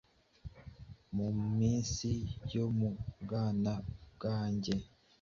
Mu 1.15 1.27
minsi 1.57 2.11
yo 2.53 2.65
mu 2.77 2.89
bwana 3.21 3.73
bwanjye, 4.15 4.73